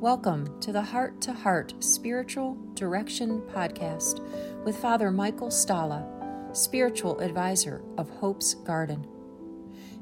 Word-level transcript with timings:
Welcome 0.00 0.60
to 0.60 0.70
the 0.70 0.80
Heart 0.80 1.20
to 1.22 1.32
Heart 1.32 1.74
Spiritual 1.80 2.56
Direction 2.74 3.42
Podcast 3.52 4.20
with 4.64 4.76
Father 4.76 5.10
Michael 5.10 5.48
Stala, 5.48 6.56
Spiritual 6.56 7.18
Advisor 7.18 7.82
of 7.96 8.08
Hope's 8.08 8.54
Garden. 8.54 9.04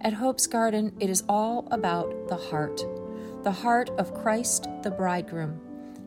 At 0.02 0.12
Hope's 0.12 0.46
Garden, 0.46 0.94
it 1.00 1.08
is 1.08 1.24
all 1.30 1.66
about 1.70 2.28
the 2.28 2.36
heart, 2.36 2.82
the 3.42 3.50
heart 3.50 3.88
of 3.96 4.12
Christ 4.12 4.68
the 4.82 4.90
Bridegroom, 4.90 5.58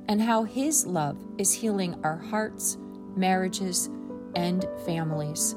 and 0.07 0.21
how 0.21 0.43
His 0.43 0.85
love 0.85 1.17
is 1.39 1.51
healing 1.51 1.99
our 2.03 2.17
hearts, 2.17 2.77
marriages, 3.15 3.89
and 4.35 4.67
families. 4.85 5.55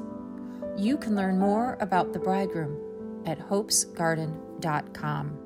You 0.75 0.97
can 0.97 1.15
learn 1.15 1.37
more 1.37 1.77
about 1.79 2.13
the 2.13 2.19
Bridegroom 2.19 3.23
at 3.27 3.37
hopesgarden.com. 3.37 5.42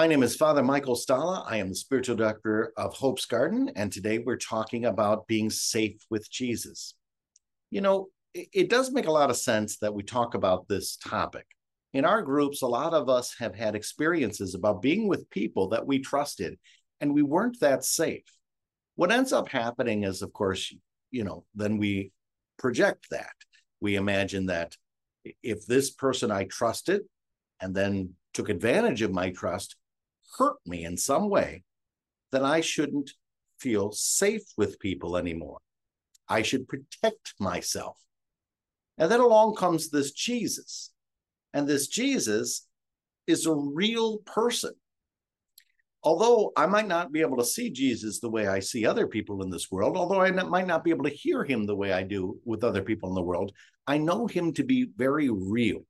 My 0.00 0.06
name 0.06 0.22
is 0.22 0.34
Father 0.34 0.62
Michael 0.62 0.96
Stala. 0.96 1.44
I 1.46 1.58
am 1.58 1.68
the 1.68 1.74
spiritual 1.74 2.16
director 2.16 2.72
of 2.78 2.94
Hope's 2.94 3.26
Garden, 3.26 3.70
and 3.76 3.92
today 3.92 4.16
we're 4.18 4.38
talking 4.38 4.86
about 4.86 5.26
being 5.26 5.50
safe 5.50 6.00
with 6.08 6.30
Jesus. 6.30 6.94
You 7.70 7.82
know, 7.82 8.08
it, 8.32 8.48
it, 8.54 8.70
does 8.70 8.90
make 8.90 9.04
a 9.04 9.12
lot 9.12 9.28
of 9.28 9.36
sense 9.36 9.76
that 9.80 9.92
we 9.92 10.02
talk 10.02 10.32
about 10.32 10.66
this 10.68 10.96
topic. 10.96 11.44
In 11.92 12.06
our 12.06 12.22
groups, 12.22 12.62
a 12.62 12.66
lot 12.66 12.94
of 12.94 13.10
us 13.10 13.34
have 13.40 13.54
had 13.54 13.74
experiences 13.74 14.54
about 14.54 14.80
being 14.80 15.06
with 15.06 15.28
people 15.28 15.68
that 15.68 15.86
we 15.86 15.98
trusted, 15.98 16.58
and 17.02 17.12
we 17.12 17.20
weren't 17.20 17.60
that 17.60 17.84
safe. 17.84 18.24
What 18.94 19.12
ends 19.12 19.34
up 19.34 19.50
happening 19.50 20.04
is, 20.04 20.22
of 20.22 20.32
course, 20.32 20.74
you 21.10 21.24
know, 21.24 21.44
then 21.54 21.76
we 21.76 22.10
project 22.58 23.08
that. 23.10 23.34
We 23.82 23.96
imagine 23.96 24.46
that 24.46 24.78
if 25.42 25.66
this 25.66 25.90
person 25.90 26.30
I 26.30 26.44
trusted 26.44 27.02
and 27.60 27.74
then 27.74 28.14
took 28.32 28.48
advantage 28.48 29.02
of 29.02 29.12
my 29.12 29.28
trust 29.28 29.76
hurt 30.38 30.56
me 30.66 30.84
in 30.84 30.96
some 30.96 31.28
way, 31.28 31.64
then 32.32 32.44
I 32.44 32.60
shouldn't 32.60 33.10
feel 33.58 33.92
safe 33.92 34.44
with 34.56 34.78
people 34.78 35.16
anymore. 35.16 35.58
I 36.28 36.42
should 36.42 36.68
protect 36.68 37.34
myself. 37.38 37.98
And 38.98 39.10
then 39.10 39.20
along 39.20 39.56
comes 39.56 39.90
this 39.90 40.12
Jesus. 40.12 40.92
And 41.52 41.66
this 41.66 41.88
Jesus 41.88 42.66
is 43.26 43.46
a 43.46 43.54
real 43.54 44.18
person. 44.18 44.72
Although 46.02 46.52
I 46.56 46.66
might 46.66 46.86
not 46.86 47.12
be 47.12 47.20
able 47.20 47.36
to 47.36 47.44
see 47.44 47.68
Jesus 47.70 48.20
the 48.20 48.30
way 48.30 48.46
I 48.46 48.60
see 48.60 48.86
other 48.86 49.06
people 49.06 49.42
in 49.42 49.50
this 49.50 49.70
world, 49.70 49.96
although 49.96 50.22
I 50.22 50.30
might 50.30 50.66
not 50.66 50.82
be 50.82 50.90
able 50.90 51.04
to 51.04 51.10
hear 51.10 51.44
him 51.44 51.66
the 51.66 51.76
way 51.76 51.92
I 51.92 52.02
do 52.02 52.38
with 52.44 52.64
other 52.64 52.82
people 52.82 53.10
in 53.10 53.14
the 53.14 53.22
world, 53.22 53.52
I 53.86 53.98
know 53.98 54.26
him 54.26 54.52
to 54.54 54.64
be 54.64 54.88
very 54.96 55.28
real. 55.28 55.84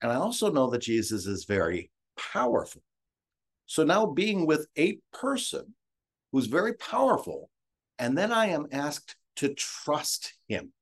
And 0.00 0.10
I 0.10 0.14
also 0.14 0.50
know 0.50 0.70
that 0.70 0.80
Jesus 0.80 1.26
is 1.26 1.44
very 1.44 1.90
powerful. 2.16 2.82
So 3.70 3.84
now 3.84 4.04
being 4.04 4.46
with 4.46 4.66
a 4.76 4.98
person 5.12 5.76
who's 6.32 6.46
very 6.46 6.74
powerful, 6.74 7.48
and 8.00 8.18
then 8.18 8.32
I 8.32 8.46
am 8.46 8.66
asked 8.72 9.14
to 9.36 9.54
trust 9.54 10.34
him. 10.48 10.72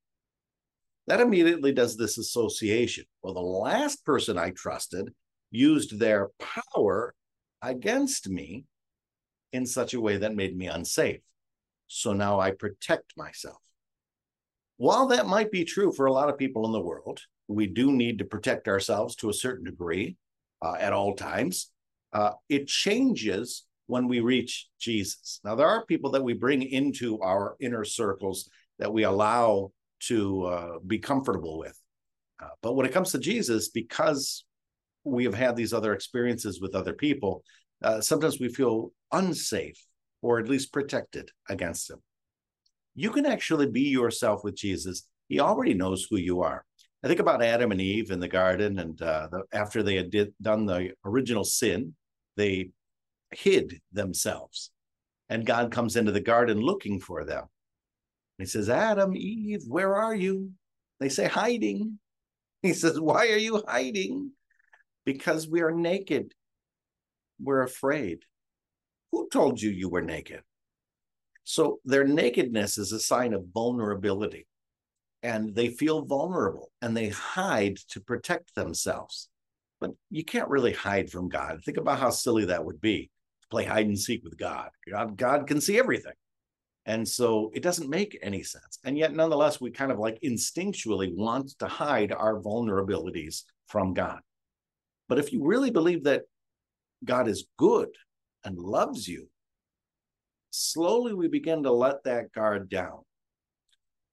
That 1.05 1.21
immediately 1.21 1.71
does 1.71 1.97
this 1.97 2.17
association. 2.17 3.05
Well, 3.21 3.35
the 3.35 3.41
last 3.41 4.03
person 4.05 4.39
I 4.39 4.49
trusted 4.49 5.13
used 5.51 5.99
their 5.99 6.29
power 6.39 7.13
against 7.61 8.27
me 8.27 8.65
in 9.53 9.67
such 9.67 9.93
a 9.93 10.01
way 10.01 10.17
that 10.17 10.33
made 10.33 10.57
me 10.57 10.65
unsafe. 10.65 11.21
So 11.85 12.13
now 12.13 12.39
I 12.39 12.49
protect 12.49 13.15
myself. 13.15 13.61
While 14.77 15.05
that 15.09 15.27
might 15.27 15.51
be 15.51 15.63
true 15.63 15.91
for 15.91 16.07
a 16.07 16.11
lot 16.11 16.29
of 16.29 16.39
people 16.39 16.65
in 16.65 16.71
the 16.71 16.81
world, 16.81 17.21
we 17.47 17.67
do 17.67 17.91
need 17.91 18.17
to 18.17 18.25
protect 18.25 18.67
ourselves 18.67 19.15
to 19.17 19.29
a 19.29 19.33
certain 19.33 19.65
degree 19.65 20.17
uh, 20.63 20.73
at 20.79 20.91
all 20.91 21.13
times. 21.13 21.69
Uh, 22.13 22.31
it 22.47 22.67
changes 22.67 23.65
when 23.87 24.07
we 24.07 24.19
reach 24.19 24.67
Jesus. 24.79 25.39
Now, 25.43 25.55
there 25.55 25.67
are 25.67 25.85
people 25.85 26.11
that 26.11 26.23
we 26.23 26.33
bring 26.33 26.61
into 26.61 27.19
our 27.21 27.55
inner 27.59 27.83
circles 27.83 28.49
that 28.77 28.93
we 28.93 29.03
allow 29.03 29.71
to 30.07 30.45
uh, 30.45 30.79
be 30.85 30.99
comfortable 30.99 31.57
with. 31.57 31.77
Uh, 32.41 32.49
but 32.61 32.75
when 32.75 32.85
it 32.85 32.93
comes 32.93 33.11
to 33.11 33.19
Jesus, 33.19 33.69
because 33.69 34.45
we 35.03 35.23
have 35.23 35.33
had 35.33 35.55
these 35.55 35.73
other 35.73 35.93
experiences 35.93 36.61
with 36.61 36.75
other 36.75 36.93
people, 36.93 37.43
uh, 37.83 37.99
sometimes 38.01 38.39
we 38.39 38.49
feel 38.49 38.91
unsafe 39.11 39.83
or 40.21 40.39
at 40.39 40.49
least 40.49 40.73
protected 40.73 41.31
against 41.49 41.89
him. 41.89 41.99
You 42.95 43.11
can 43.11 43.25
actually 43.25 43.67
be 43.67 43.83
yourself 43.83 44.43
with 44.43 44.55
Jesus. 44.55 45.07
He 45.27 45.39
already 45.39 45.73
knows 45.73 46.07
who 46.09 46.17
you 46.17 46.41
are. 46.41 46.65
I 47.03 47.07
think 47.07 47.21
about 47.21 47.41
Adam 47.41 47.71
and 47.71 47.79
Eve 47.79 48.11
in 48.11 48.19
the 48.19 48.27
garden, 48.27 48.79
and 48.79 49.01
uh, 49.01 49.29
the, 49.31 49.43
after 49.53 49.81
they 49.81 49.95
had 49.95 50.11
did, 50.11 50.33
done 50.41 50.65
the 50.65 50.91
original 51.05 51.45
sin, 51.45 51.95
they 52.39 52.69
hid 53.31 53.81
themselves. 53.91 54.71
And 55.27 55.45
God 55.45 55.71
comes 55.71 55.95
into 55.95 56.11
the 56.11 56.21
garden 56.21 56.59
looking 56.59 56.99
for 56.99 57.25
them. 57.25 57.45
He 58.37 58.45
says, 58.45 58.69
Adam, 58.69 59.15
Eve, 59.15 59.63
where 59.67 59.95
are 59.95 60.15
you? 60.15 60.51
They 60.99 61.09
say, 61.09 61.27
hiding. 61.27 61.99
He 62.61 62.73
says, 62.73 62.99
Why 62.99 63.27
are 63.29 63.37
you 63.37 63.63
hiding? 63.65 64.31
Because 65.05 65.47
we 65.47 65.61
are 65.61 65.71
naked. 65.71 66.33
We're 67.39 67.63
afraid. 67.63 68.19
Who 69.13 69.29
told 69.31 69.61
you 69.61 69.69
you 69.69 69.87
were 69.87 70.01
naked? 70.01 70.41
So 71.45 71.79
their 71.85 72.03
nakedness 72.03 72.77
is 72.77 72.91
a 72.91 72.99
sign 72.99 73.33
of 73.33 73.45
vulnerability 73.53 74.45
and 75.23 75.55
they 75.55 75.69
feel 75.69 76.03
vulnerable 76.03 76.73
and 76.81 76.97
they 76.97 77.07
hide 77.07 77.77
to 77.91 78.01
protect 78.01 78.55
themselves. 78.55 79.29
But 79.79 79.91
you 80.09 80.25
can't 80.25 80.49
really 80.49 80.73
hide 80.73 81.09
from 81.09 81.29
God. 81.29 81.61
Think 81.63 81.77
about 81.77 81.99
how 81.99 82.09
silly 82.09 82.45
that 82.45 82.63
would 82.63 82.81
be 82.81 83.09
to 83.41 83.47
play 83.49 83.63
hide 83.63 83.87
and 83.87 83.97
seek 83.97 84.23
with 84.23 84.37
God. 84.37 84.69
God, 84.89 85.17
God 85.17 85.47
can 85.47 85.61
see 85.61 85.79
everything. 85.79 86.13
And 86.85 87.07
so 87.07 87.51
it 87.53 87.61
doesn't 87.61 87.89
make 87.89 88.17
any 88.21 88.41
sense. 88.43 88.79
And 88.83 88.97
yet, 88.97 89.13
nonetheless, 89.13 89.61
we 89.61 89.71
kind 89.71 89.91
of 89.91 89.99
like 89.99 90.19
instinctually 90.23 91.15
want 91.15 91.57
to 91.59 91.67
hide 91.67 92.11
our 92.11 92.39
vulnerabilities 92.39 93.43
from 93.67 93.93
God. 93.93 94.19
But 95.07 95.19
if 95.19 95.31
you 95.31 95.45
really 95.45 95.71
believe 95.71 96.03
that 96.05 96.23
God 97.05 97.27
is 97.27 97.47
good 97.57 97.89
and 98.43 98.57
loves 98.57 99.07
you, 99.07 99.27
slowly 100.51 101.13
we 101.13 101.27
begin 101.27 101.63
to 101.63 101.71
let 101.71 102.03
that 102.03 102.31
guard 102.31 102.69
down. 102.69 102.99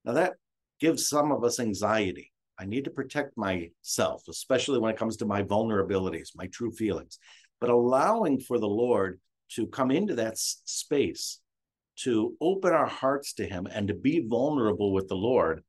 Now, 0.05 0.13
that 0.13 0.35
gives 0.79 1.09
some 1.09 1.33
of 1.33 1.45
us 1.45 1.59
anxiety. 1.59 2.33
I 2.59 2.65
need 2.65 2.85
to 2.85 2.91
protect 2.91 3.37
myself, 3.37 4.23
especially 4.29 4.79
when 4.79 4.93
it 4.93 4.99
comes 4.99 5.17
to 5.19 5.27
my 5.27 5.43
vulnerabilities, 5.43 6.31
my 6.35 6.47
true 6.47 6.73
feelings. 6.73 7.19
But 7.61 7.71
allowing 7.71 8.41
for 8.41 8.59
the 8.59 8.69
Lord 8.69 9.21
to 9.53 9.67
come 9.67 9.91
into 9.91 10.15
that 10.17 10.39
space, 10.39 11.41
to 12.01 12.37
open 12.41 12.73
our 12.73 12.87
hearts 12.87 13.35
to 13.35 13.47
Him 13.47 13.67
and 13.71 13.89
to 13.89 13.95
be 13.95 14.27
vulnerable 14.27 14.93
with 14.93 15.09
the 15.09 15.15
Lord 15.15 15.63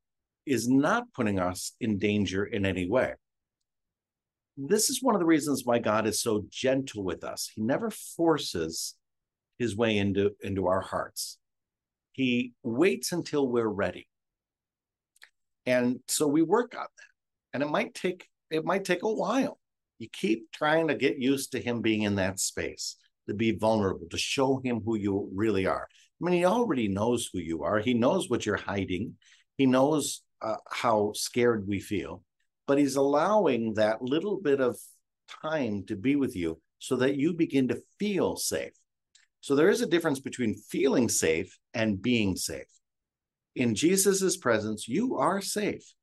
is 0.45 0.67
not 0.67 1.13
putting 1.13 1.39
us 1.39 1.73
in 1.79 1.97
danger 1.97 2.45
in 2.45 2.65
any 2.65 2.89
way. 2.89 3.13
This 4.57 4.89
is 4.89 5.03
one 5.03 5.13
of 5.13 5.19
the 5.19 5.25
reasons 5.25 5.63
why 5.65 5.79
God 5.79 6.07
is 6.07 6.21
so 6.21 6.45
gentle 6.49 7.03
with 7.03 7.23
us. 7.23 7.51
He 7.53 7.61
never 7.61 7.91
forces 7.91 8.95
his 9.59 9.75
way 9.75 9.97
into, 9.97 10.31
into 10.41 10.67
our 10.67 10.81
hearts. 10.81 11.37
He 12.13 12.53
waits 12.63 13.11
until 13.11 13.47
we're 13.47 13.67
ready. 13.67 14.07
And 15.67 15.99
so 16.07 16.25
we 16.25 16.41
work 16.41 16.73
on 16.75 16.85
that. 16.85 17.53
And 17.53 17.61
it 17.61 17.69
might 17.69 17.93
take 17.93 18.27
it 18.49 18.63
might 18.63 18.85
take 18.85 19.03
a 19.03 19.13
while. 19.13 19.59
You 19.99 20.07
keep 20.11 20.51
trying 20.53 20.87
to 20.87 20.95
get 20.95 21.19
used 21.19 21.51
to 21.51 21.59
him 21.59 21.81
being 21.81 22.03
in 22.03 22.15
that 22.15 22.39
space, 22.39 22.95
to 23.27 23.33
be 23.33 23.51
vulnerable, 23.51 24.07
to 24.09 24.17
show 24.17 24.61
him 24.63 24.81
who 24.83 24.95
you 24.95 25.29
really 25.35 25.65
are. 25.65 25.87
I 25.89 26.25
mean, 26.25 26.35
he 26.35 26.45
already 26.45 26.87
knows 26.87 27.29
who 27.31 27.39
you 27.39 27.63
are. 27.63 27.79
He 27.79 27.93
knows 27.93 28.29
what 28.29 28.45
you're 28.45 28.55
hiding. 28.55 29.15
He 29.57 29.65
knows 29.65 30.21
uh, 30.41 30.55
how 30.69 31.11
scared 31.13 31.67
we 31.67 31.81
feel, 31.81 32.23
but 32.67 32.77
he's 32.77 32.95
allowing 32.95 33.73
that 33.73 34.01
little 34.01 34.39
bit 34.39 34.61
of 34.61 34.77
time 35.43 35.83
to 35.87 35.97
be 35.97 36.15
with 36.15 36.35
you 36.35 36.61
so 36.79 36.95
that 36.97 37.17
you 37.17 37.33
begin 37.33 37.67
to 37.67 37.81
feel 37.99 38.37
safe. 38.37 38.73
So 39.41 39.55
there 39.55 39.69
is 39.69 39.81
a 39.81 39.87
difference 39.87 40.21
between 40.21 40.55
feeling 40.69 41.09
safe 41.09 41.57
and 41.73 42.01
being 42.01 42.37
safe 42.37 42.76
in 43.57 43.75
Jesus's 43.75 44.37
presence, 44.37 44.87
you 44.87 45.17
are 45.17 45.41
safe, 45.41 45.93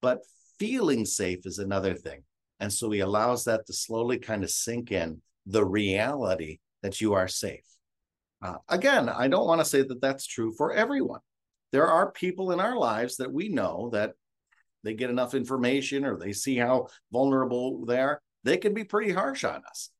but 0.00 0.20
feeling 0.58 1.04
safe 1.04 1.40
is 1.44 1.58
another 1.58 1.94
thing. 1.94 2.24
And 2.60 2.72
so 2.72 2.90
he 2.90 3.00
allows 3.00 3.44
that 3.44 3.66
to 3.66 3.72
slowly 3.72 4.18
kind 4.18 4.44
of 4.44 4.50
sink 4.50 4.92
in 4.92 5.20
the 5.46 5.64
reality 5.64 6.58
that 6.82 7.00
you 7.00 7.14
are 7.14 7.28
safe. 7.28 7.64
Uh, 8.40 8.56
again, 8.68 9.08
I 9.08 9.28
don't 9.28 9.46
want 9.46 9.60
to 9.60 9.64
say 9.64 9.82
that 9.82 10.00
that's 10.00 10.26
true 10.26 10.52
for 10.56 10.72
everyone. 10.72 11.20
There 11.70 11.86
are 11.86 12.12
people 12.12 12.52
in 12.52 12.60
our 12.60 12.76
lives 12.76 13.16
that 13.16 13.32
we 13.32 13.48
know 13.48 13.90
that 13.92 14.12
they 14.84 14.94
get 14.94 15.10
enough 15.10 15.34
information 15.34 16.04
or 16.04 16.16
they 16.16 16.32
see 16.32 16.56
how 16.56 16.88
vulnerable 17.12 17.84
they 17.86 18.00
are, 18.00 18.20
they 18.44 18.56
can 18.56 18.74
be 18.74 18.84
pretty 18.84 19.12
harsh 19.12 19.44
on 19.44 19.62
us. 19.68 19.90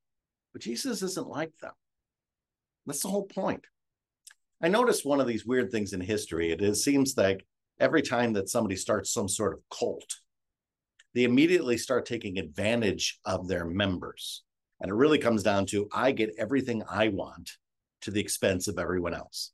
But 0.52 0.62
Jesus 0.62 1.02
isn't 1.02 1.28
like 1.28 1.52
them. 1.60 1.72
That's 2.86 3.02
the 3.02 3.08
whole 3.08 3.26
point. 3.26 3.64
I 4.62 4.68
noticed 4.68 5.04
one 5.04 5.20
of 5.20 5.26
these 5.26 5.44
weird 5.44 5.72
things 5.72 5.92
in 5.92 6.00
history. 6.00 6.52
It, 6.52 6.62
it 6.62 6.76
seems 6.76 7.16
like 7.16 7.44
every 7.80 8.00
time 8.00 8.32
that 8.34 8.48
somebody 8.48 8.76
starts 8.76 9.12
some 9.12 9.28
sort 9.28 9.54
of 9.54 9.60
cult, 9.76 10.14
they 11.14 11.24
immediately 11.24 11.76
start 11.76 12.06
taking 12.06 12.38
advantage 12.38 13.18
of 13.24 13.48
their 13.48 13.64
members. 13.64 14.44
And 14.80 14.88
it 14.88 14.94
really 14.94 15.18
comes 15.18 15.42
down 15.42 15.66
to 15.66 15.88
I 15.92 16.12
get 16.12 16.34
everything 16.38 16.82
I 16.88 17.08
want 17.08 17.50
to 18.02 18.10
the 18.12 18.20
expense 18.20 18.68
of 18.68 18.78
everyone 18.78 19.14
else. 19.14 19.52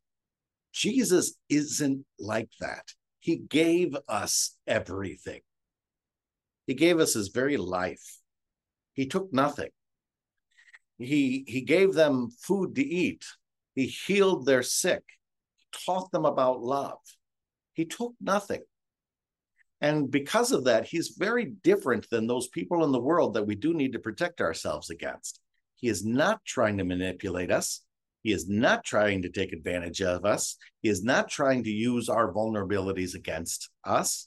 Jesus 0.73 1.35
isn't 1.49 2.05
like 2.19 2.51
that. 2.61 2.85
He 3.21 3.37
gave 3.37 3.97
us 4.09 4.57
everything. 4.67 5.41
He 6.67 6.75
gave 6.75 7.01
us 7.01 7.15
his 7.15 7.29
very 7.29 7.57
life. 7.57 8.19
He 8.93 9.07
took 9.07 9.33
nothing. 9.33 9.71
He, 10.99 11.45
he 11.47 11.63
gave 11.63 11.95
them 11.95 12.29
food 12.41 12.75
to 12.75 12.87
eat. 12.87 13.25
He 13.79 13.87
healed 13.87 14.45
their 14.45 14.65
sick, 14.65 15.05
taught 15.87 16.11
them 16.11 16.25
about 16.25 16.61
love. 16.61 16.99
He 17.75 17.85
took 17.85 18.13
nothing. 18.21 18.63
And 19.81 20.11
because 20.11 20.51
of 20.51 20.65
that, 20.65 20.89
he's 20.89 21.15
very 21.17 21.55
different 21.63 22.11
than 22.11 22.27
those 22.27 22.49
people 22.49 22.83
in 22.85 22.91
the 22.91 22.99
world 22.99 23.35
that 23.35 23.47
we 23.47 23.55
do 23.55 23.73
need 23.73 23.93
to 23.93 24.01
protect 24.01 24.41
ourselves 24.41 24.91
against. 24.91 25.39
He 25.77 25.87
is 25.87 26.05
not 26.05 26.45
trying 26.45 26.79
to 26.79 26.85
manipulate 26.85 27.53
us. 27.53 27.83
He 28.25 28.33
is 28.33 28.49
not 28.49 28.83
trying 28.83 29.23
to 29.23 29.31
take 29.31 29.53
advantage 29.53 30.03
of 30.03 30.25
us. 30.25 30.57
He 30.83 30.89
is 30.89 31.05
not 31.05 31.31
trying 31.31 31.63
to 31.63 31.71
use 31.71 32.09
our 32.09 32.33
vulnerabilities 32.33 33.15
against 33.15 33.71
us. 33.85 34.27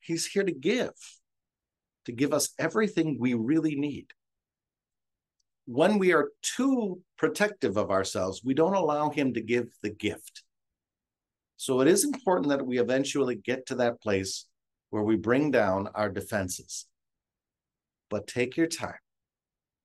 He's 0.00 0.24
here 0.24 0.44
to 0.44 0.52
give, 0.52 0.94
to 2.06 2.12
give 2.12 2.32
us 2.32 2.54
everything 2.58 3.18
we 3.20 3.34
really 3.34 3.74
need. 3.74 4.14
When 5.66 5.98
we 5.98 6.12
are 6.12 6.30
too 6.42 7.02
protective 7.18 7.76
of 7.76 7.90
ourselves, 7.90 8.42
we 8.44 8.54
don't 8.54 8.74
allow 8.74 9.10
Him 9.10 9.34
to 9.34 9.40
give 9.40 9.66
the 9.82 9.90
gift. 9.90 10.44
So 11.56 11.80
it 11.80 11.88
is 11.88 12.04
important 12.04 12.48
that 12.50 12.64
we 12.64 12.78
eventually 12.78 13.34
get 13.34 13.66
to 13.66 13.74
that 13.76 14.00
place 14.00 14.46
where 14.90 15.02
we 15.02 15.16
bring 15.16 15.50
down 15.50 15.88
our 15.94 16.08
defenses. 16.08 16.86
But 18.10 18.28
take 18.28 18.56
your 18.56 18.68
time. 18.68 18.94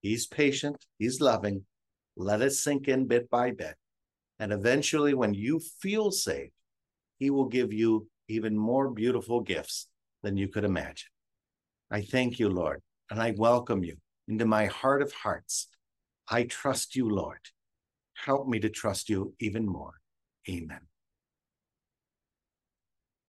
He's 0.02 0.28
patient, 0.28 0.86
He's 1.00 1.20
loving. 1.20 1.66
Let 2.16 2.42
it 2.42 2.52
sink 2.52 2.88
in 2.88 3.08
bit 3.08 3.30
by 3.32 3.52
bit. 3.52 3.76
And 4.38 4.52
eventually, 4.52 5.16
when 5.16 5.34
you 5.34 5.60
feel 5.82 6.12
safe, 6.12 6.52
He 7.18 7.32
will 7.32 7.48
give 7.48 7.74
you 7.74 8.08
even 8.28 8.56
more 8.56 8.92
beautiful 8.92 9.42
gifts 9.42 9.88
than 10.22 10.38
you 10.38 10.48
could 10.48 10.64
imagine. 10.64 11.10
I 11.90 12.02
thank 12.02 12.38
you, 12.38 12.50
Lord, 12.50 12.82
and 13.10 13.20
I 13.20 13.34
welcome 13.36 13.84
you 13.84 13.98
into 14.28 14.46
my 14.46 14.68
heart 14.68 15.02
of 15.02 15.12
hearts. 15.12 15.68
I 16.32 16.44
trust 16.44 16.96
you, 16.96 17.10
Lord. 17.10 17.50
Help 18.14 18.48
me 18.48 18.60
to 18.62 18.70
trust 18.70 19.10
you 19.10 19.36
even 19.40 19.66
more. 19.66 19.96
Amen. 20.50 20.91